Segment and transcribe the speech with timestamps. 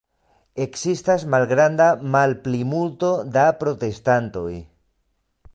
[0.63, 4.51] Ekzistas malgranda malplimulto da protestantoj.